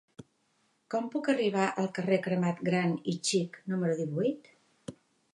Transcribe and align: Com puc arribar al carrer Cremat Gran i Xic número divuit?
Com 0.93 1.09
puc 1.15 1.27
arribar 1.33 1.65
al 1.83 1.89
carrer 1.97 2.17
Cremat 2.27 2.63
Gran 2.69 2.95
i 3.13 3.15
Xic 3.27 3.59
número 3.75 3.99
divuit? 3.99 4.49